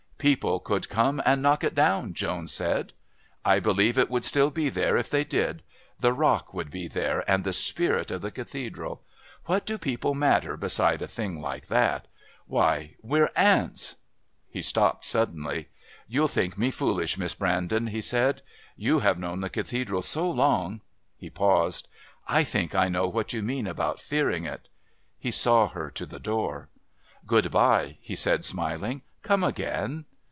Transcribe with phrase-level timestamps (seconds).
[0.21, 2.93] "People could come and knock it down," Joan said.
[3.43, 5.63] "I believe it would still be there if they did.
[5.97, 9.01] The rock would be there and the spirit of the Cathedral....
[9.45, 12.07] What do people matter beside a thing like that?
[12.45, 13.95] Why, we're ants...!"
[14.47, 15.69] He stopped suddenly.
[16.07, 18.43] "You'll think me foolish, Miss Brandon," he said.
[18.75, 20.81] "You have known the Cathedral so long"
[21.17, 21.87] He paused.
[22.27, 24.67] "I think I know what you mean about fearing it"
[25.17, 26.69] He saw her to the door.
[27.25, 29.01] "Good bye," he said, smiling.
[29.23, 30.05] "Come again."